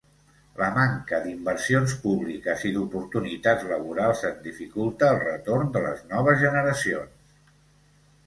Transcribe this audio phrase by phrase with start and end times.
[0.59, 7.53] La manca d'inversions públiques i d'oportunitats laborals en dificulta el retorn de les noves generacions.